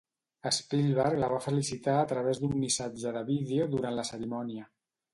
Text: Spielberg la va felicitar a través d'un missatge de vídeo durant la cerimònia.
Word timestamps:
Spielberg 0.55 1.19
la 1.25 1.29
va 1.33 1.41
felicitar 1.47 1.95
a 2.05 2.09
través 2.13 2.41
d'un 2.47 2.57
missatge 2.65 3.15
de 3.19 3.25
vídeo 3.31 3.71
durant 3.79 3.99
la 4.03 4.11
cerimònia. 4.15 4.71